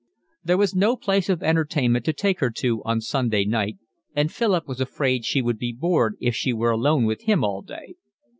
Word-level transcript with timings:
There 0.43 0.57
was 0.57 0.73
no 0.73 0.95
place 0.95 1.29
of 1.29 1.43
entertainment 1.43 2.05
to 2.05 2.13
take 2.13 2.39
her 2.39 2.49
to 2.49 2.81
on 2.83 3.01
Sunday 3.01 3.45
night, 3.45 3.77
and 4.15 4.31
Philip 4.31 4.67
was 4.67 4.81
afraid 4.81 5.25
she 5.25 5.43
would 5.43 5.59
be 5.59 5.71
bored 5.71 6.15
if 6.19 6.35
she 6.35 6.53
were 6.53 6.71
alone 6.71 7.05
with 7.05 7.25
him 7.25 7.43
all 7.43 7.61
day. 7.61 7.93